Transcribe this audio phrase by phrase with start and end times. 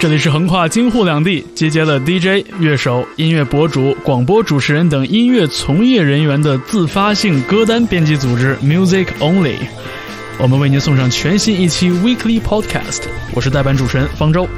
[0.00, 9.56] 这里是横跨京沪两地，集结了 DJ、乐手、音乐博主、广播主持人等音乐从业人员的自发性歌单编辑组织 Music Only。
[10.38, 13.00] 我们为您送上全新一期 Weekly Podcast，
[13.34, 14.48] 我是代班主持人方舟。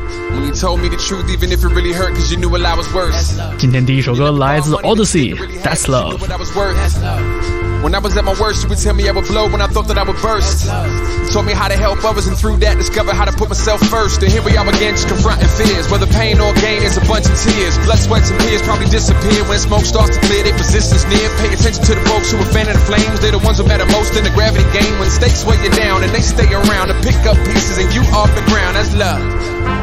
[3.56, 6.18] 今天第一首歌来自 Odyssey，That's Love。
[7.80, 9.88] When I was at my worst, you would tell me I would blow when I thought
[9.88, 10.68] that I would burst.
[10.68, 13.80] You taught me how to help others, and through that, discover how to put myself
[13.88, 14.20] first.
[14.20, 15.88] And here we are again, just confronting fears.
[15.88, 17.80] Whether pain or gain is a bunch of tears.
[17.88, 20.44] Blood, sweat, and tears probably disappear when smoke starts to clear.
[20.44, 21.24] Their resistance near.
[21.40, 23.16] Pay attention to the folks who are fanning the flames.
[23.24, 25.00] They're the ones who matter most in the gravity game.
[25.00, 28.04] When stakes weigh you down, and they stay around to pick up pieces, and you
[28.12, 28.76] off the ground.
[28.76, 29.79] That's love.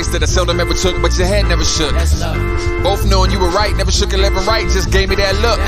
[0.00, 1.92] Advice that I seldom ever took, but your head never shook.
[2.82, 5.60] Both knowing you were right, never shook and living right, just gave me that look.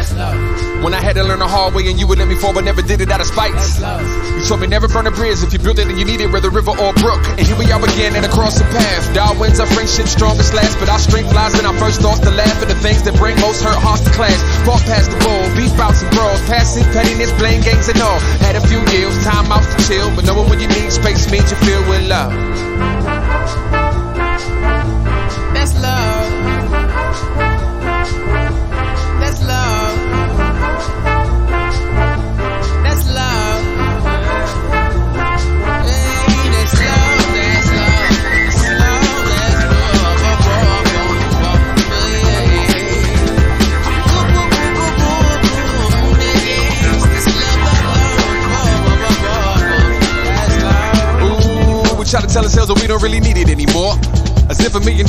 [0.82, 2.64] When I had to learn the hard way and you would let me fall, but
[2.64, 3.52] never did it out of spite.
[3.52, 6.32] You told me never burn a bridge if you built it and you need it,
[6.32, 7.20] whether river or brook.
[7.36, 9.14] And here we are again and across the path.
[9.14, 12.56] Darwin's our friendship strongest last, but our strength lies in our first thoughts to laugh
[12.62, 14.40] at the things that bring most hurt hearts to clash.
[14.64, 18.18] Fought past the ball, beef bouts and brawls, passing pettiness, blame games and all.
[18.40, 21.52] Had a few years, time out to chill, but knowing when you need space means
[21.52, 22.32] you feel with love.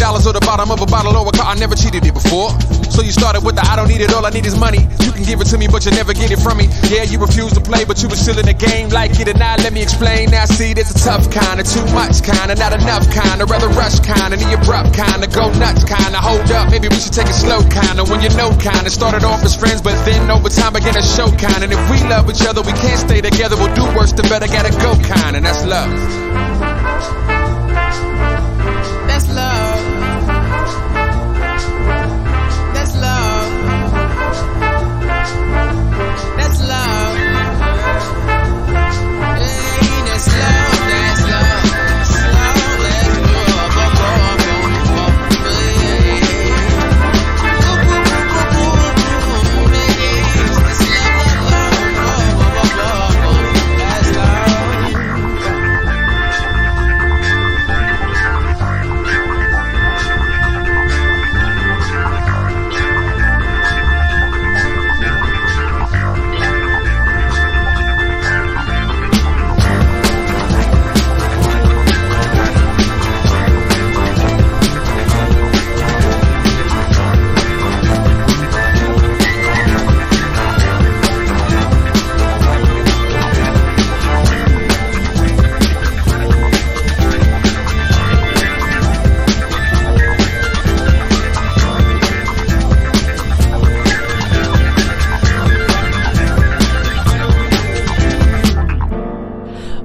[0.04, 2.52] Dollars or the bottom of a bottle or a car, I never cheated it before.
[2.92, 4.84] So you started with the I don't need it, all I need is money.
[5.00, 6.68] You can give it to me, but you never get it from me.
[6.92, 8.92] Yeah, you refuse to play, but you were still in the game.
[8.92, 10.36] Like it or not, let me explain.
[10.36, 13.48] Now see, there's a tough kind of too much kind of not enough kind of
[13.48, 16.68] rather rush kind of the abrupt kind of go nuts kind of hold up.
[16.68, 19.40] Maybe we should take it slow kind of when you know kind of started off
[19.48, 21.64] as friends, but then over time began to show kind.
[21.64, 23.56] And if we love each other, we can't stay together.
[23.56, 26.73] We'll do worse, the better gotta go kind, and that's love.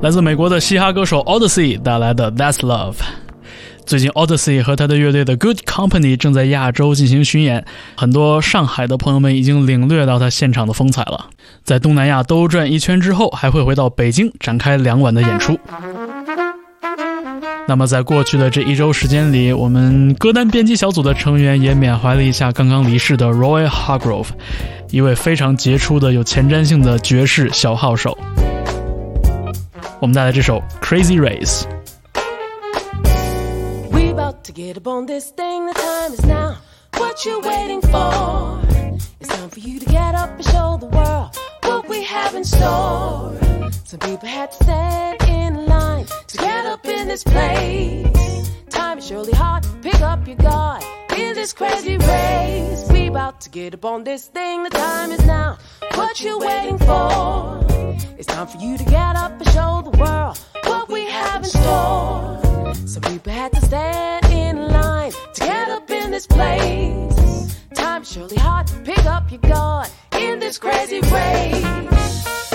[0.08, 2.94] 来自美国的嘻哈歌手 Odyssey 带来的 That's Love。
[3.84, 11.26] 最近，Odyssey 和他的乐队的 Good Company 正在亚洲进行巡演，很多上海的朋友们已经领略到他现场的风采了。
[11.62, 15.58] 在东南亚兜转一圈之后，还会回到北京展开两晚的演出。
[17.66, 24.28] 那么，在过去的这一周时间里，我们歌单编辑小组的成员也缅怀了一下刚刚离世的 Roy Hargrove，
[24.90, 28.16] 一位非常杰出的、有前瞻性的爵士小号手。
[29.99, 31.63] 我们带来这首《Crazy Race》。
[33.91, 35.67] We about to get up on this thing.
[35.67, 36.57] The time is now.
[36.97, 38.59] What you waiting for?
[39.19, 42.43] It's time for you to get up and show the world what we have in
[42.43, 43.37] store.
[43.85, 48.51] Some people had to stand in line to get up in this place.
[48.69, 49.65] Time is surely hard.
[49.81, 50.96] Pick up your guard in
[51.38, 52.88] this crazy race.
[52.90, 54.64] We about to get up on this thing.
[54.64, 55.56] The time is now.
[55.94, 57.64] What you waiting for?
[58.18, 61.50] It's time for you to get up and show the world what we have in
[61.50, 62.74] store.
[62.86, 67.56] Some people had to stand in line to get up in this place.
[67.72, 69.88] Time surely hard to pick up your guard
[70.18, 72.47] in this crazy race.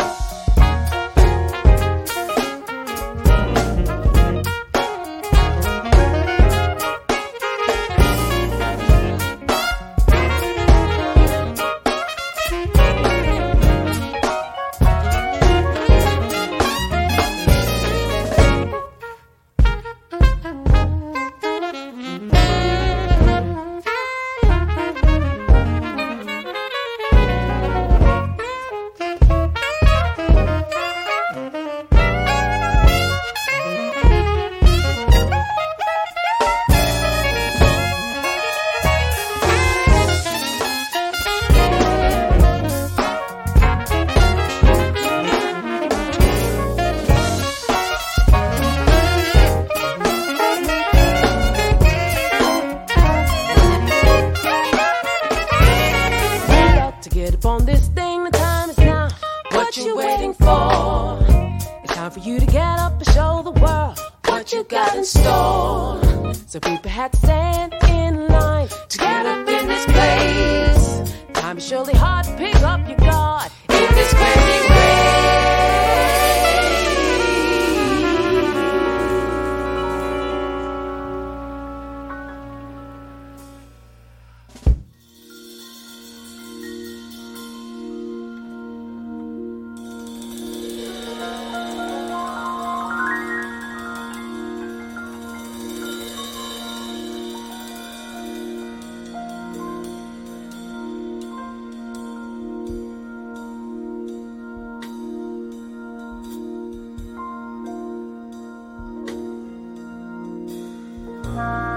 [111.35, 111.72] 了。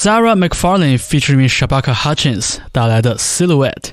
[0.00, 3.90] Zara McFarlane featuring Shabaka Hutchins 带来的 Silhouette。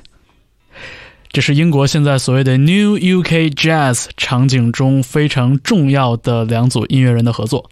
[1.30, 7.68] 这是英国现在所谓的 New UK Jazz 场景中非常重要的两组音乐人的合作。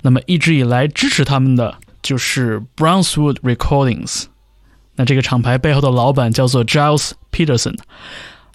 [0.00, 4.24] 那么一直以来支持他们的就是 Brownswood Recordings。
[4.96, 7.76] 那这个厂牌背后的老板叫做 Giles Peterson，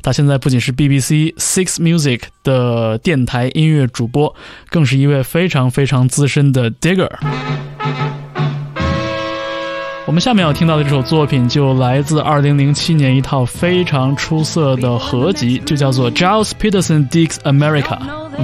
[0.02, 4.36] 他现在不仅是 BBC Six Music 的电台音乐主播，
[4.72, 7.12] 更是一位非常非常资深的 Digger。
[10.06, 17.98] 我们下面要听到的这首作品就来自2007年一套非常出色的合集，就叫做《Gilles Peterson Digs America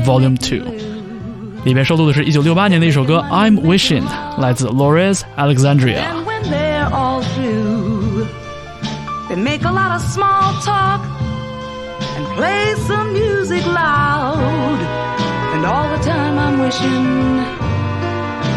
[0.05, 0.65] Volume Two》，
[1.65, 4.03] 里边收录的是一九六八年的一首歌《I'm Wishing》，
[4.41, 5.99] 来自 Lorez Alexandria。
[9.27, 11.01] They make a lot of small talk
[12.17, 14.79] and play some music loud.
[15.53, 17.43] And all the time I'm wishing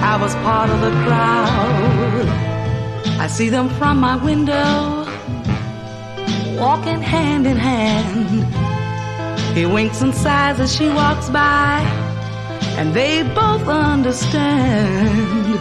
[0.03, 2.52] I was part of the crowd.
[3.21, 5.05] I see them from my window,
[6.61, 8.47] walking hand in hand.
[9.57, 11.81] He winks and sighs as she walks by,
[12.79, 15.59] and they both understand.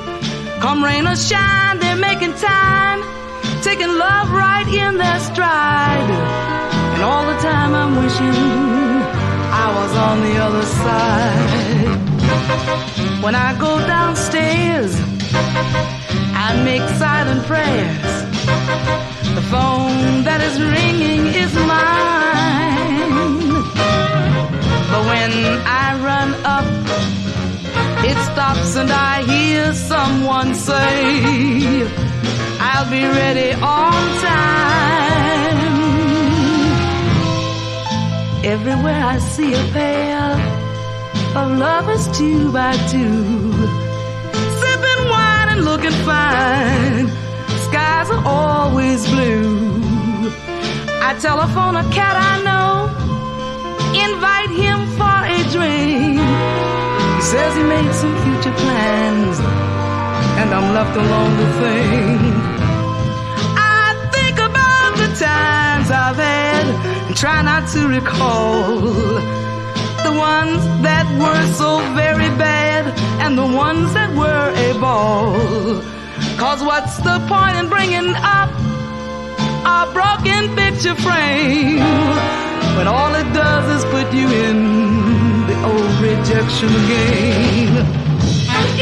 [0.61, 3.01] Come rain or shine, they're making time,
[3.61, 6.09] taking love right in their stride.
[6.93, 8.33] And all the time I'm wishing
[9.53, 11.99] I was on the other side.
[13.23, 14.95] When I go downstairs,
[16.43, 18.13] I make silent prayers.
[19.37, 23.11] The phone that is ringing is mine.
[24.91, 25.31] But when
[25.85, 26.67] I run up,
[28.09, 31.85] it stops and I hear someone say,
[32.59, 35.71] I'll be ready on time.
[38.43, 40.23] Everywhere I see a pair
[41.39, 43.90] of lovers two by two,
[45.51, 47.07] and looking fine.
[47.67, 50.31] Skies are always blue.
[51.07, 52.71] I telephone a cat I know,
[54.07, 56.19] invite him for a drink.
[57.17, 59.37] He says he made some future plans,
[60.39, 62.33] and I'm left alone to think.
[63.79, 66.65] I think about the times I've had
[67.07, 68.79] and try not to recall
[70.07, 71.69] the ones that were so
[72.01, 72.60] very bad
[73.21, 75.81] and the ones that were a ball.
[76.37, 78.49] Cause what's the point in bringing up
[79.65, 81.79] a broken picture frame
[82.77, 84.57] when all it does is put you in
[85.47, 87.75] the old rejection game?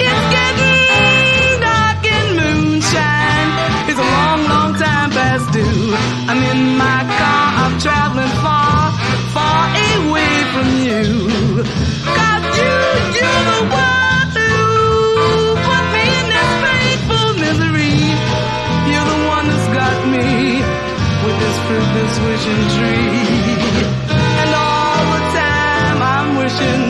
[0.05, 3.49] It's getting dark in moonshine.
[3.89, 5.93] It's a long, long time past due.
[6.29, 8.91] I'm in my car, I'm traveling far,
[9.35, 9.63] far
[9.99, 11.03] away from you.
[12.17, 12.75] Got you,
[13.19, 13.88] you're the one
[21.93, 23.09] this wishing tree.
[24.41, 26.88] And all the time I'm wishing,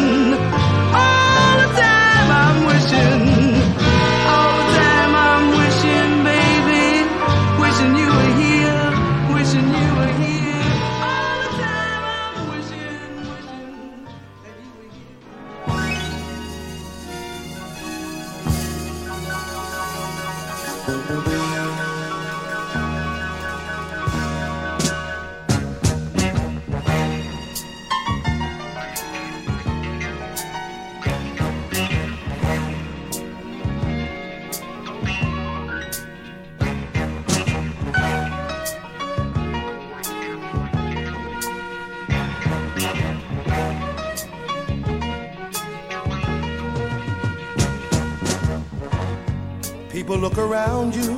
[50.20, 51.14] look around you.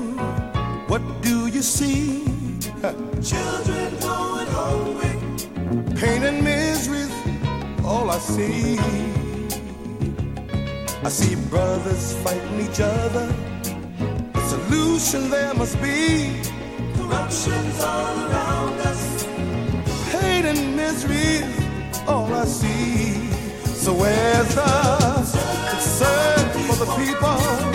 [0.87, 2.23] What do you see?
[3.23, 5.15] Children going hungry.
[5.95, 7.07] Pain and misery.
[7.83, 8.77] All I see.
[11.03, 13.25] I see brothers fighting each other.
[14.33, 16.39] The solution there must be.
[16.95, 19.25] Corruption's all around us.
[20.11, 21.43] Pain and misery.
[22.07, 23.31] All I see.
[23.65, 24.71] So where's the
[25.71, 27.70] concern for the people?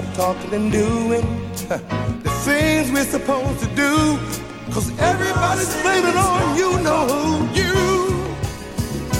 [0.00, 1.22] Stop talking and doing
[2.24, 4.18] the things we're supposed to do.
[4.72, 7.22] Cause everybody's blaming on you know who.
[7.60, 7.74] You.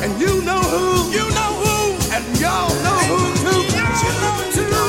[0.03, 1.13] And you know who.
[1.13, 1.79] You know who.
[2.15, 3.63] And y'all know who too.
[4.03, 4.84] You know too.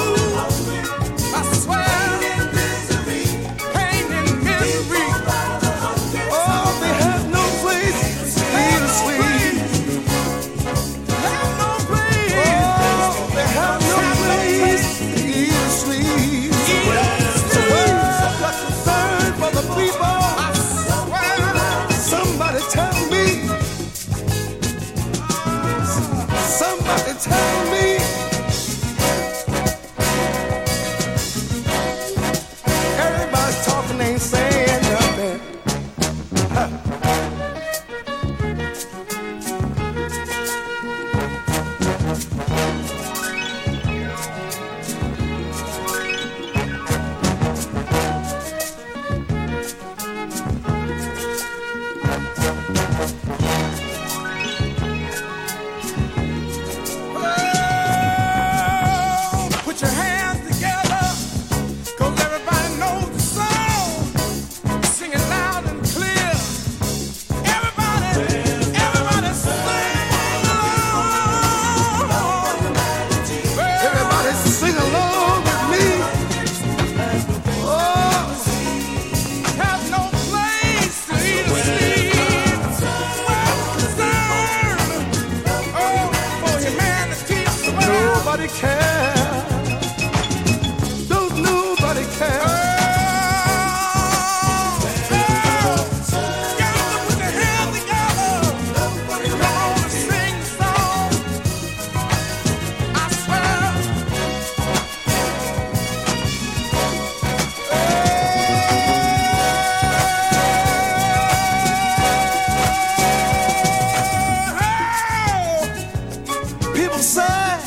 [117.05, 117.59] Say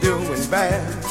[0.00, 1.07] doing bad.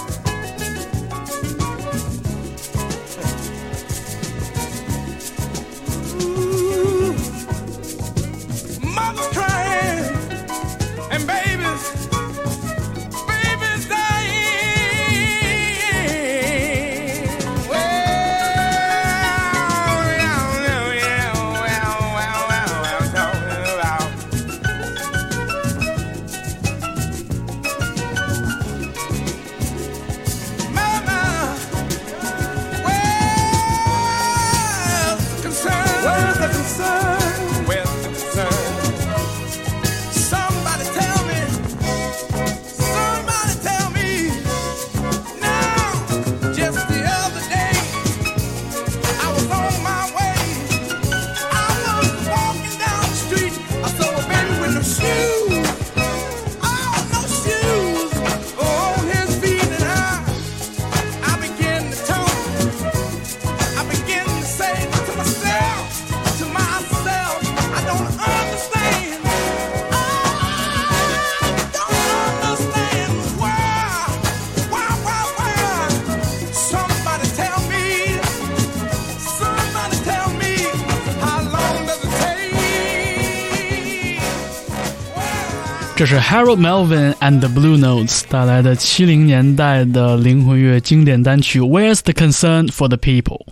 [86.07, 93.45] 是 Harold Melvin and the Blue Notes 带来的七零年代的灵魂乐经典单曲《Where's the Concern for the People》。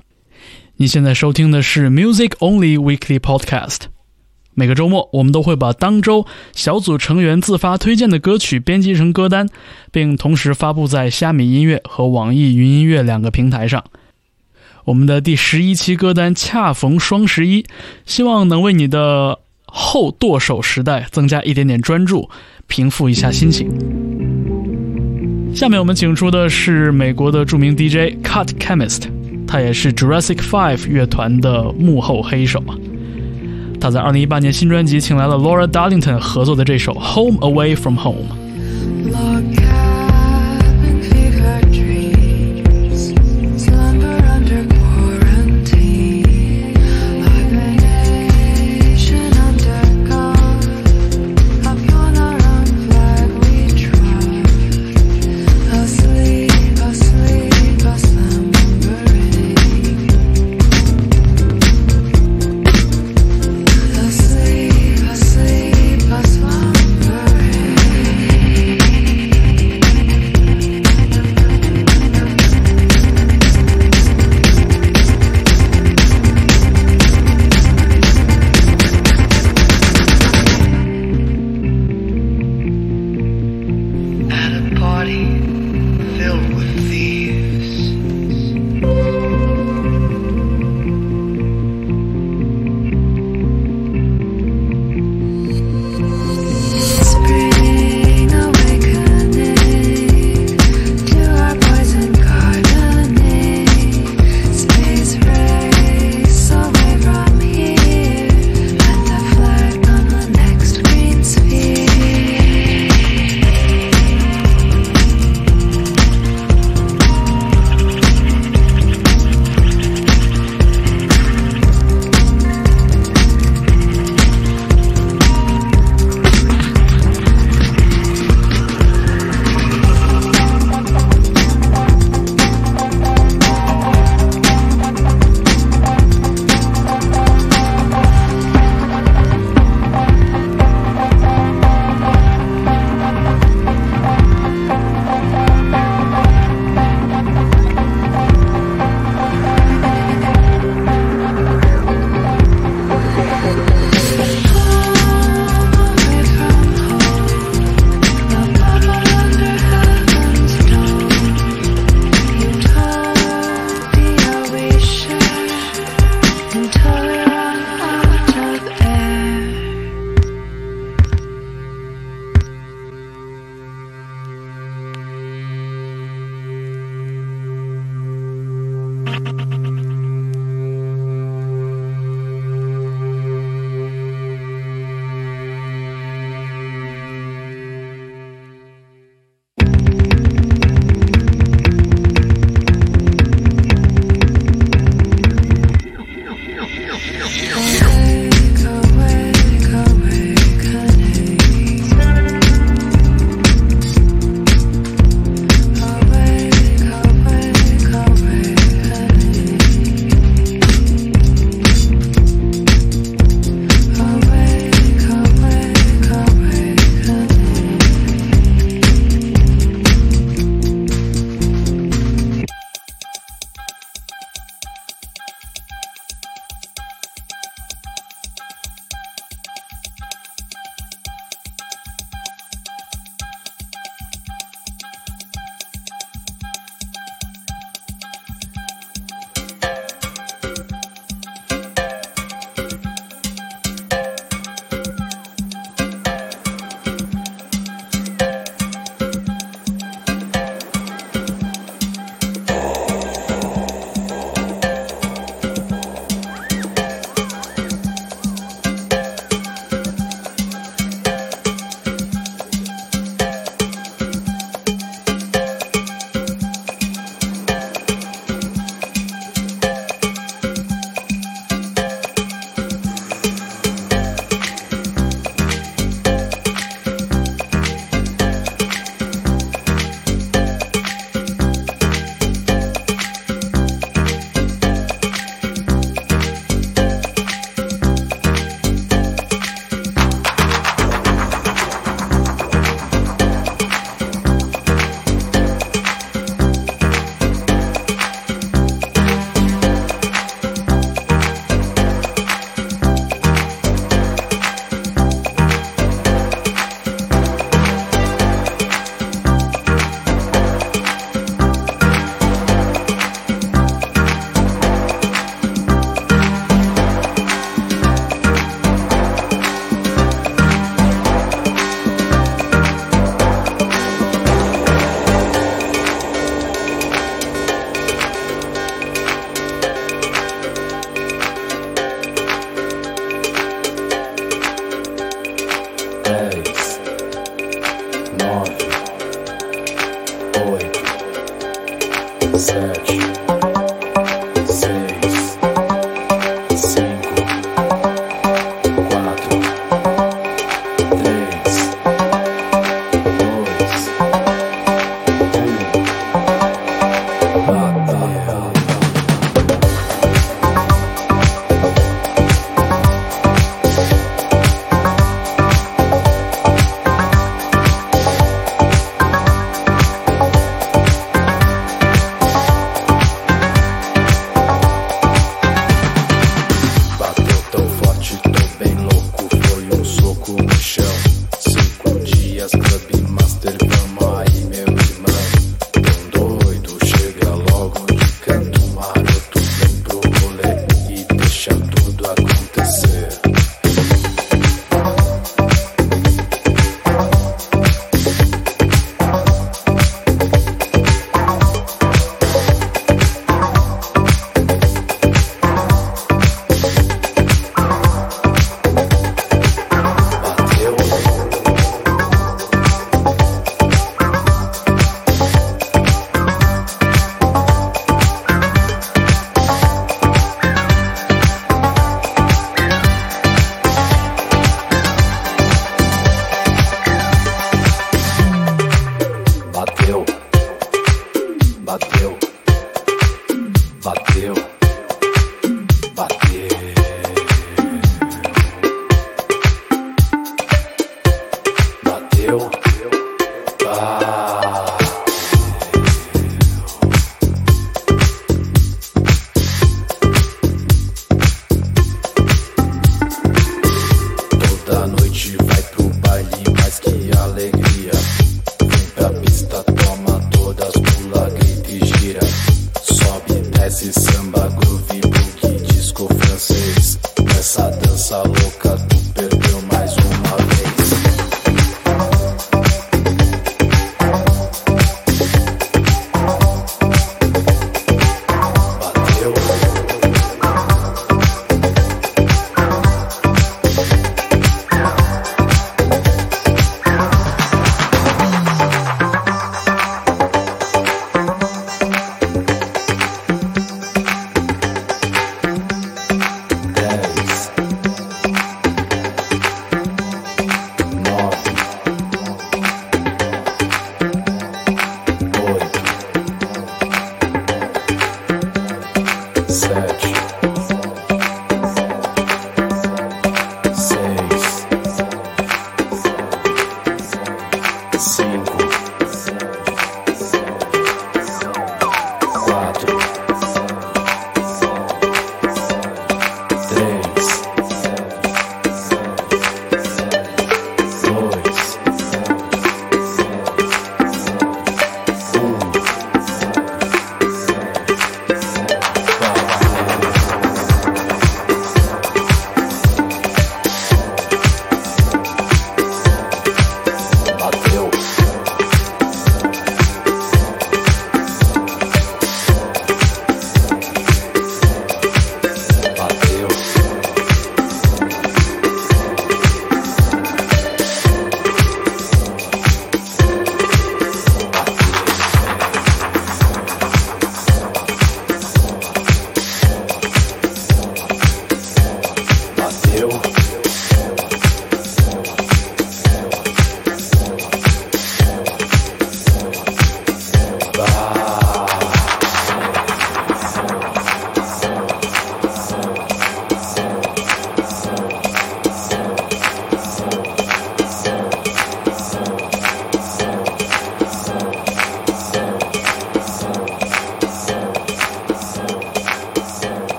[0.78, 3.88] 你现在收听的是 Music Only Weekly Podcast。
[4.54, 9.50] 每个周末，我们都会把当周小组成员自发推荐的歌曲编辑成歌单，
[9.92, 13.84] 并同时发布在虾米音乐和网易云音乐两个平台上。
[14.86, 17.66] 我们的第十一期歌单恰逢双十一，
[18.06, 19.40] 希望能为你的
[19.78, 22.30] 后剁手时代增加一点点专注，
[22.68, 23.70] 平复一下心情。
[25.54, 29.04] 下面我们请出的是美国的著名 DJ Cut Chemist，
[29.46, 32.64] 他也是 Jurassic Five 乐团的幕后黑手。
[33.82, 38.24] 他在2018年新专辑请来了 Laura Darlington 合作的这首《Home Away from Home》。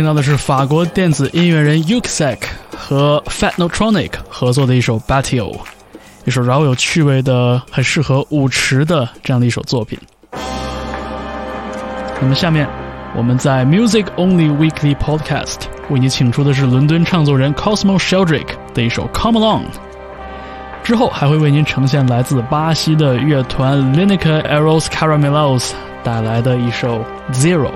[0.00, 2.38] 听到的是法国电子音乐人 Yuxek
[2.74, 5.52] 和 Fat Notronic 合作的一首《Batio》，
[6.24, 9.98] 一首饶有趣味的、很适合舞池的这样的一首作品。
[12.18, 12.66] 那么下面
[13.14, 19.64] 我们在 Music Only Weekly Podcast 为你请出的是伦敦唱作人 Cosmo Sheldrick 的一首《Come Along》。
[20.82, 27.68] 之后还会为您呈现来自巴西的乐团 Lineker Eros Caramelos 带来的一首《Zero》。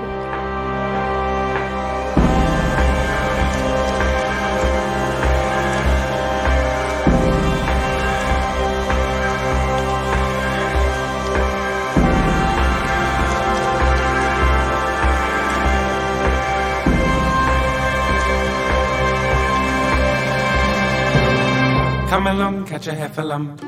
[22.75, 23.61] Come a half a lump.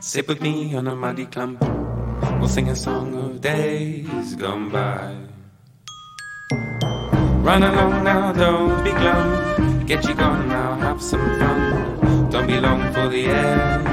[0.00, 1.60] Sit with me on a muddy clump.
[2.40, 5.14] We'll sing a song of days gone by.
[7.44, 9.84] Run along now, don't be glum.
[9.84, 12.30] Get you gone now, have some fun.
[12.30, 13.86] Don't be long for the end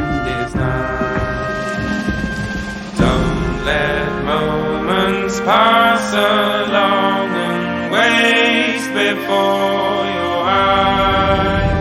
[0.45, 1.75] is nigh.
[2.97, 11.78] Don't let moments pass along and waste before your eyes.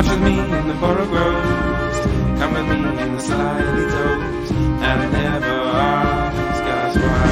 [0.00, 1.98] March with me in the borough groves.
[2.40, 4.50] Come with me in the slimy toes.
[4.88, 7.28] And never ask us why.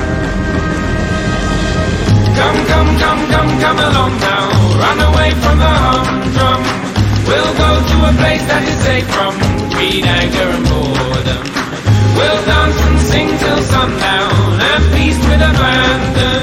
[2.38, 4.44] Come, come, come, come, come along now.
[4.84, 6.60] Run away from the humdrum.
[7.28, 9.32] We'll go to a place that is safe from
[9.72, 11.44] greed, anger, and boredom.
[12.20, 16.42] We'll dance and sing till sundown and feast with abandon.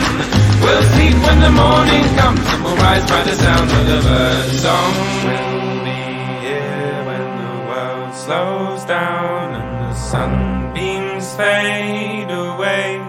[0.63, 5.54] We'll sleep when the morning comes and we'll rise by the sound of the bird
[8.87, 13.01] down and the sunbeams fade away.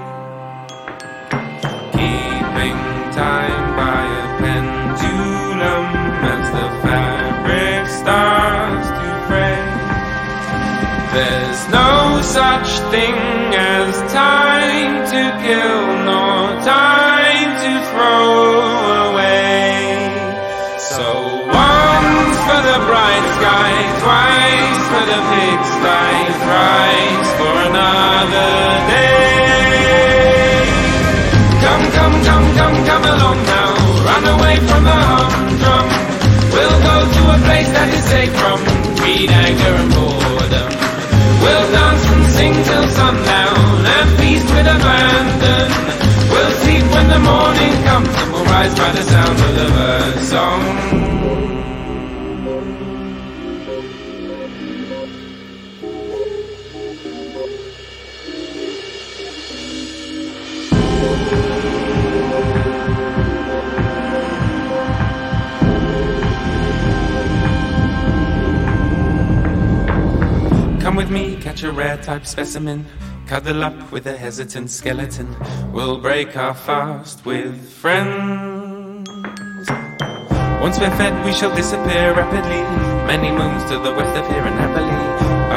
[1.92, 2.80] Keeping
[3.12, 5.86] time by a pendulum
[6.32, 9.60] as the fabric starts to fray.
[11.12, 13.18] There's no such thing
[13.54, 18.75] as time to kill, nor time to throw
[25.16, 25.96] for the
[27.38, 28.52] for another
[28.92, 29.36] day.
[31.64, 33.70] Come, come, come, come, come along now.
[34.08, 35.86] Run away from the humdrum.
[36.52, 38.58] We'll go to a place that is safe from
[39.00, 40.70] greed, anger, and boredom.
[41.42, 45.68] We'll dance and sing till sundown and feast with abandon.
[46.30, 51.15] We'll sleep when the morning comes and we'll rise by the sound of the bird
[71.06, 72.84] with me, catch a rare type specimen.
[73.26, 75.36] Cuddle up with a hesitant skeleton.
[75.72, 79.08] We'll break our fast with friends.
[80.60, 82.62] Once we're fed, we shall disappear rapidly.
[83.06, 84.98] Many moons to the west of here and happily.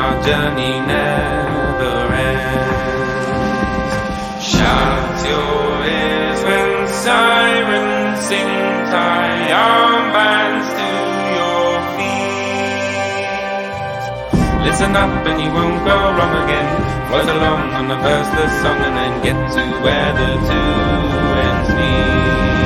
[0.01, 2.76] Our journey never ends.
[4.51, 8.69] Shut your ears when sirens sing.
[8.89, 10.88] Tie armbands to
[14.66, 16.70] Listen up and you won't go wrong again.
[17.07, 20.72] Float along on the verseless song and then get to where the two
[21.47, 22.60] ends meet.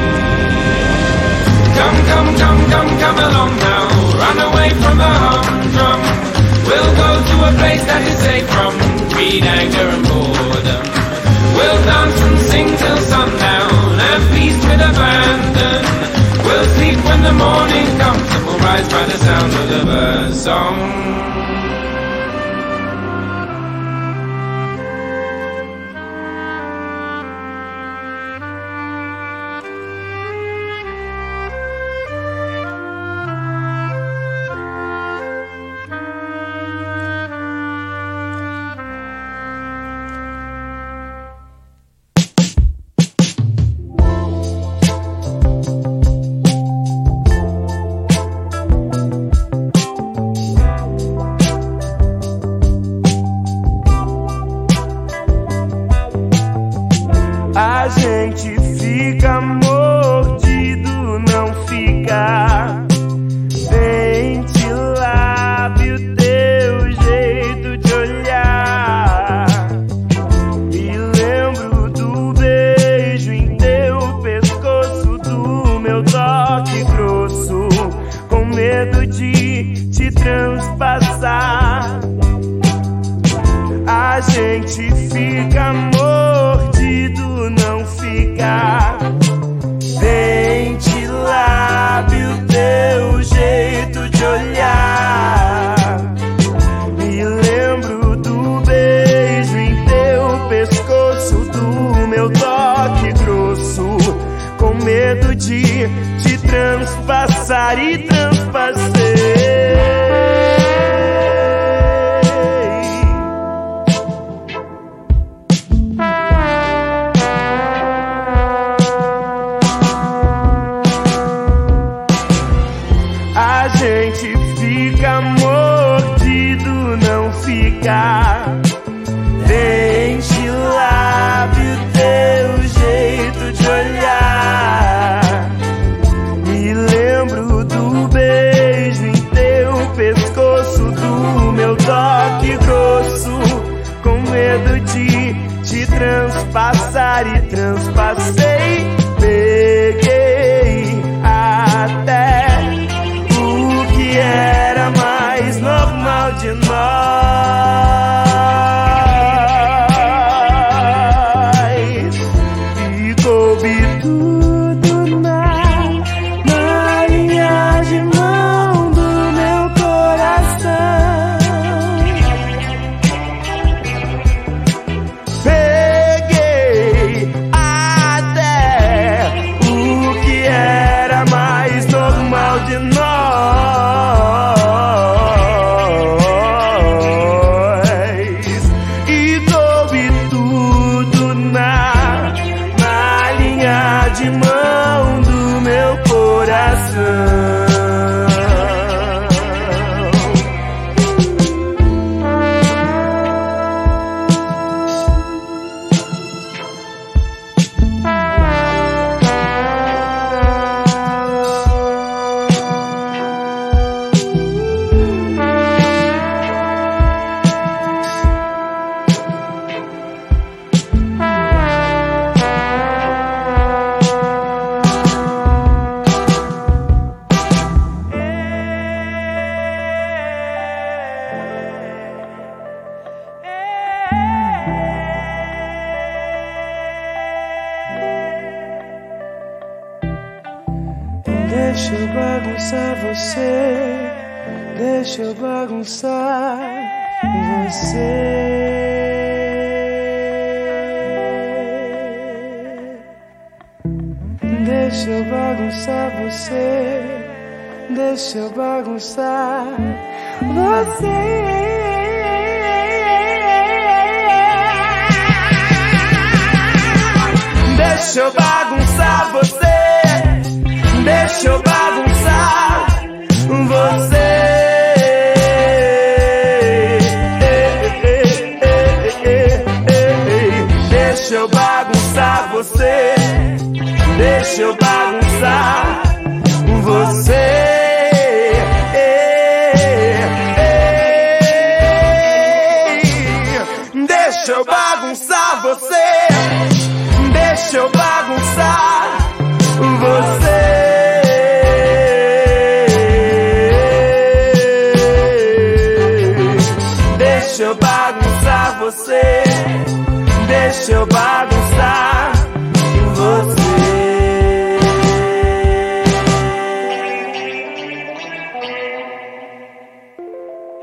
[1.78, 3.84] Come, come, come, come, come along now.
[4.22, 6.00] Run away from the humdrum.
[6.68, 7.83] We'll go to a place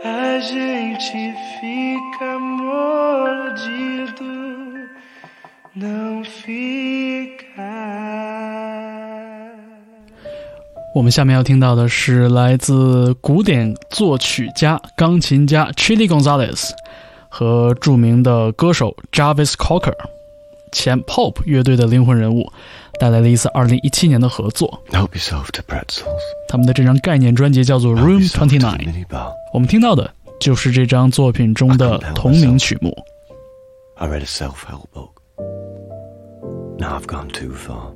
[0.03, 4.24] A gente fica mordido,
[5.74, 7.51] não fica.
[10.94, 16.70] 我们下面要听到的是来自古典作曲家、钢琴家 Chili Gonzalez
[17.28, 19.92] 和著名的歌手 Jarvis Cocker，
[20.72, 22.51] 前 Pop 乐队的灵魂人物，
[22.99, 24.82] 带来了一次2017年的合作。
[24.91, 26.06] Help yourself to pretzels.
[26.47, 29.32] 他们的这张概念专辑叫做 Help Room yourself to the Twenty Nine， minibar.
[29.53, 32.95] 我们听到的就是这张作品中的同名曲目。
[33.95, 35.22] I read a self-help book.
[36.78, 37.93] Now I've gone too far.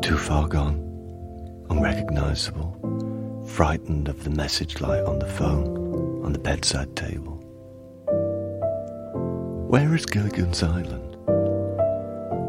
[0.00, 0.78] Too far gone.
[1.68, 2.72] Unrecognizable.
[3.46, 7.34] Frightened of the message light on the phone, on the bedside table.
[9.68, 10.99] Where is Gilligan's Island?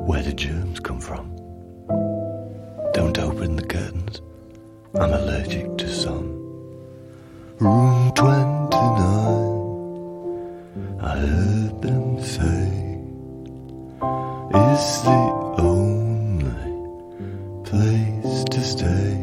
[0.06, 1.30] Where do germs come from?
[2.92, 4.20] Don't open the curtains.
[4.94, 6.28] I'm allergic to sun.
[7.58, 11.00] Room 29.
[11.00, 12.90] I heard them say
[14.54, 16.50] is the only
[17.64, 19.14] place to stay.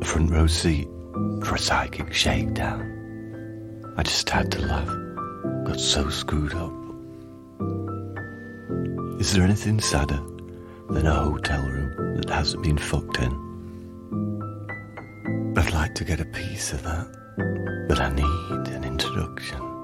[0.00, 0.88] A front row seat
[1.44, 2.80] for a psychic shakedown.
[3.98, 4.88] I just had to laugh.
[5.66, 6.72] Got so screwed up.
[9.20, 10.18] Is there anything sadder
[10.88, 13.32] than a hotel room that hasn't been fucked in?
[15.58, 19.75] I'd like to get a piece of that, but I need an introduction.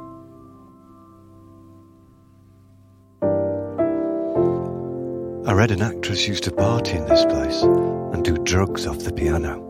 [5.63, 9.63] Read an actress used to party in this place and do drugs off the piano.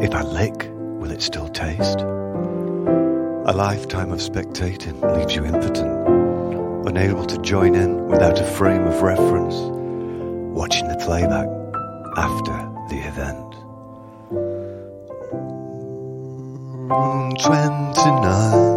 [0.00, 1.98] If I lick, will it still taste?
[2.02, 9.02] A lifetime of spectating leaves you impotent, unable to join in without a frame of
[9.02, 9.56] reference,
[10.56, 11.48] watching the playback
[12.16, 12.54] after
[12.90, 13.54] the event.
[16.88, 18.73] Mm, 29,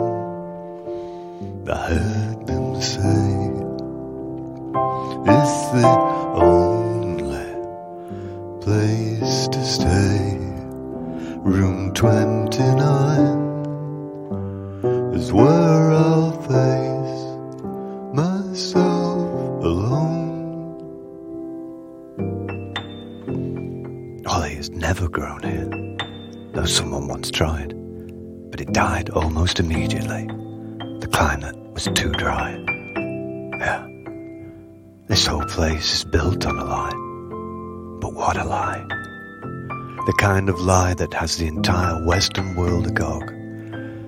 [40.97, 43.25] that has the entire Western world agog.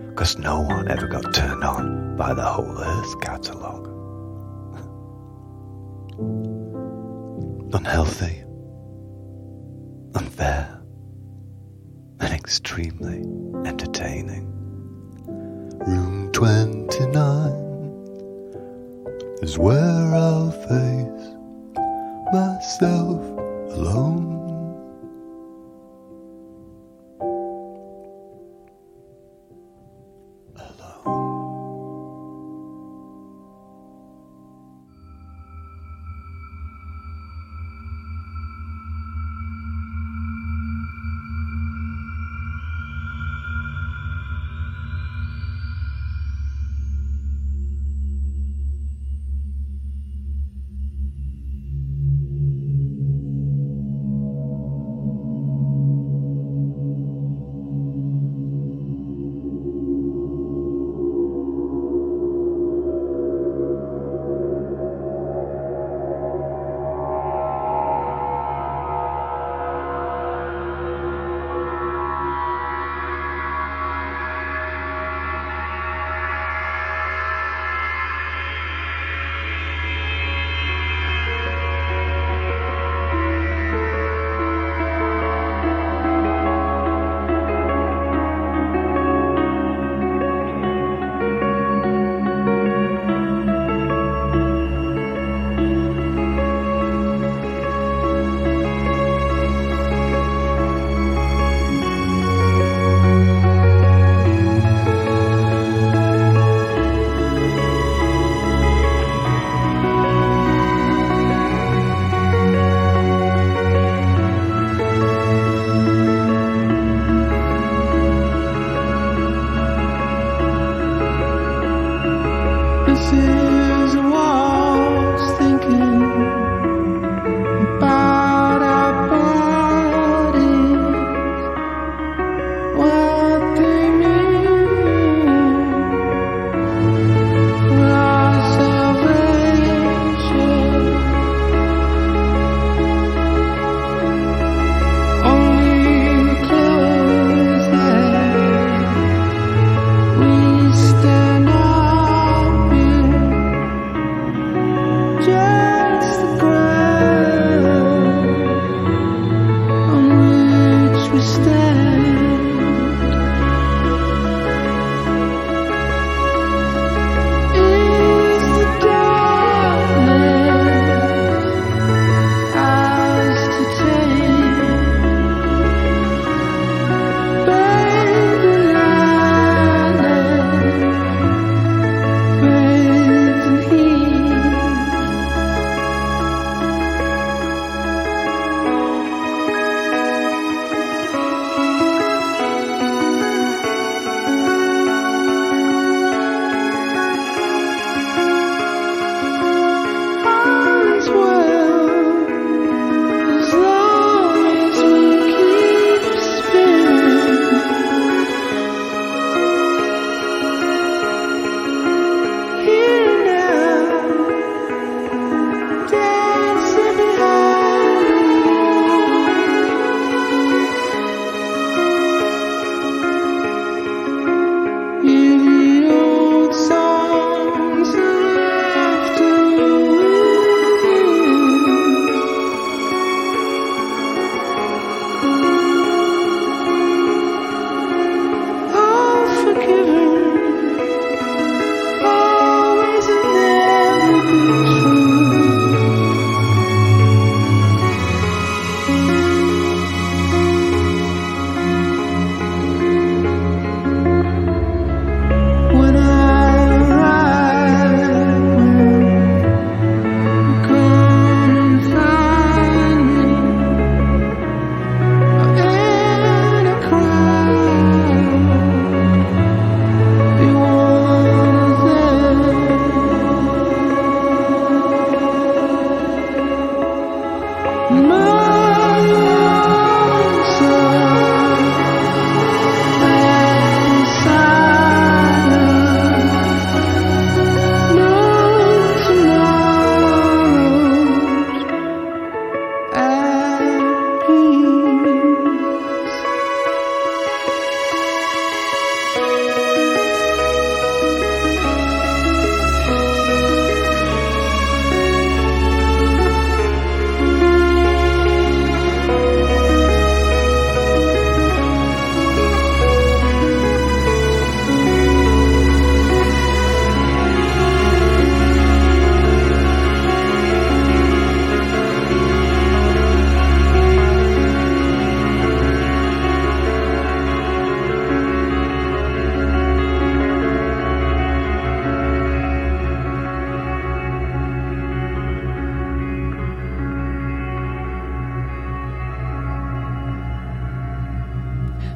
[0.10, 3.68] Because no one ever got turned on by the whole Earth catalogue.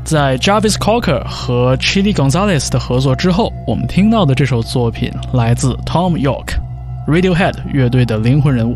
[0.04, 8.76] 在 Jarvis Cocker 和 Chili Gonzalez 的合作之后，我们听到的这首作品来自 Tom York，Radiohead 乐队的灵魂人物。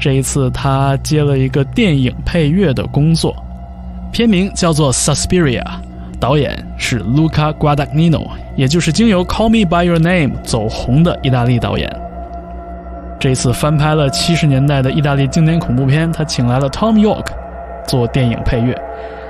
[0.00, 3.36] 这一次他接了一个电影配乐的工作，
[4.10, 5.62] 片名叫做 Suspiria，
[6.18, 8.26] 导演是 Luca Guadagnino，
[8.56, 11.88] 也就是经由 Call Me by Your Name 走红的意大利导演。
[13.20, 17.26] 这次翻拍了七十年代的意大利经典恐怖片，他请来了 Tom York
[17.86, 18.76] 做电影配乐。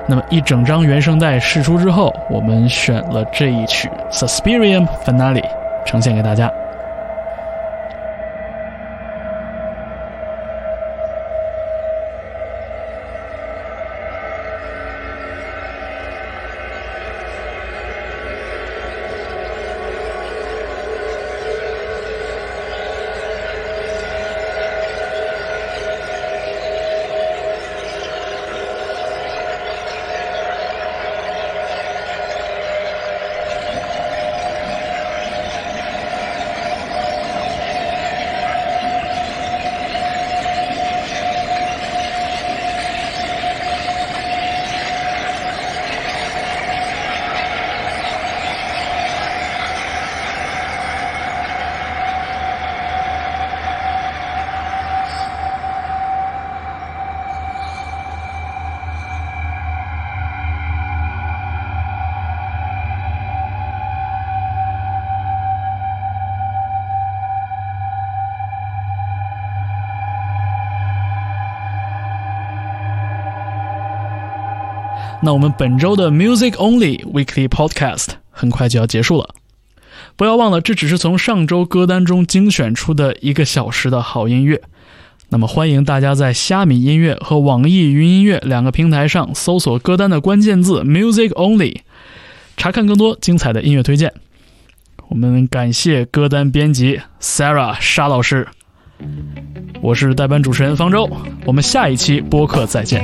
[0.07, 5.45] 那么一整张原声带试出之后，我们选了这一曲 Suspirium Finale
[5.87, 6.53] 呈现给大家。
[75.25, 79.29] 那我们本周的 Music Only Weekly Podcast 很快就要结束了，
[80.16, 84.61] 不要忘了，这只是从上周歌单中精选出的一个小时的好音乐。
[85.29, 91.77] 那么欢迎大家在虾米音乐和网易云音乐两个平台上搜索歌单的关键字 Music Only，
[92.57, 94.12] 查看更多精彩的音乐推荐。
[95.09, 98.49] 我们感谢歌单编辑 Sarah 沙老师，
[99.81, 101.09] 我是代班主持人方舟，
[101.45, 103.03] 我们下一期播客再见。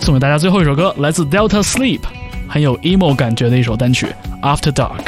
[0.00, 2.00] 送给大家最后一首歌，来自 Delta Sleep，
[2.48, 4.06] 很有 emo 感觉的一首单曲
[4.40, 5.04] 《After Dark》。